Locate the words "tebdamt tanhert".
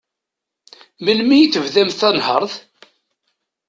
1.53-2.53